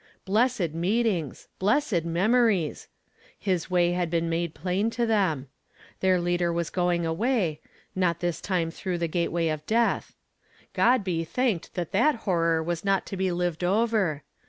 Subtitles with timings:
[0.25, 1.47] Blessed meetings!
[1.59, 2.87] Blessed memories!
[3.37, 5.47] His way had been made plain to them.
[5.99, 7.61] Their leader was going away;
[7.95, 10.15] not this time through the gateway of death.
[10.73, 14.23] God be thanked that that horror was not to be lived over